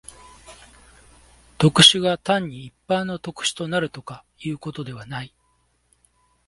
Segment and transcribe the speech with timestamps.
[1.59, 5.35] 特殊が単に一般の特殊となるとかいうことではない。